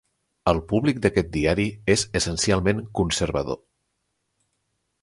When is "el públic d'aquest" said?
0.51-1.29